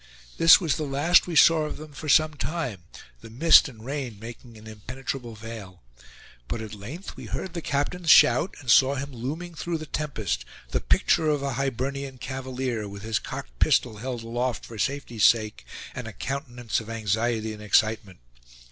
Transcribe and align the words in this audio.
This 0.39 0.59
was 0.59 0.77
the 0.77 0.83
last 0.85 1.27
we 1.27 1.35
saw 1.35 1.65
of 1.65 1.77
them 1.77 1.93
for 1.93 2.09
some 2.09 2.33
time, 2.33 2.85
the 3.19 3.29
mist 3.29 3.69
and 3.69 3.85
rain 3.85 4.17
making 4.19 4.57
an 4.57 4.65
impenetrable 4.65 5.35
veil; 5.35 5.83
but 6.47 6.59
at 6.59 6.73
length 6.73 7.15
we 7.15 7.25
heard 7.25 7.53
the 7.53 7.61
captain's 7.61 8.09
shout, 8.09 8.55
and 8.59 8.71
saw 8.71 8.95
him 8.95 9.11
looming 9.13 9.53
through 9.53 9.77
the 9.77 9.85
tempest, 9.85 10.43
the 10.71 10.81
picture 10.81 11.29
of 11.29 11.43
a 11.43 11.53
Hibernian 11.53 12.17
cavalier, 12.17 12.89
with 12.89 13.03
his 13.03 13.19
cocked 13.19 13.59
pistol 13.59 13.97
held 13.97 14.23
aloft 14.23 14.65
for 14.65 14.79
safety's 14.79 15.23
sake, 15.25 15.67
and 15.93 16.07
a 16.07 16.13
countenance 16.13 16.79
of 16.79 16.89
anxiety 16.89 17.53
and 17.53 17.61
excitement. 17.61 18.17